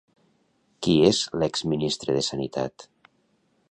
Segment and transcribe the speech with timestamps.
[0.87, 2.91] Qui és l'ex-ministre de Sanitat?